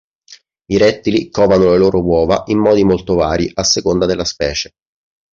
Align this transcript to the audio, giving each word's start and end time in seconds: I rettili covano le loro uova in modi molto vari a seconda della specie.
I 0.65 0.77
rettili 0.79 1.29
covano 1.29 1.69
le 1.69 1.77
loro 1.77 2.01
uova 2.03 2.41
in 2.47 2.57
modi 2.57 2.83
molto 2.83 3.13
vari 3.13 3.47
a 3.53 3.63
seconda 3.63 4.07
della 4.07 4.25
specie. 4.25 4.71